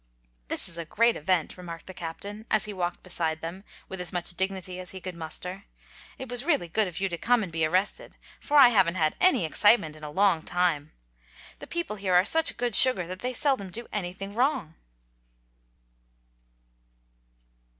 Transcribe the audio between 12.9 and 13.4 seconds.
that they